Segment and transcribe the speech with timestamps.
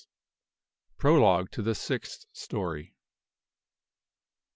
[0.97, 2.95] PROLOGUE TO THE SIXTH STORY.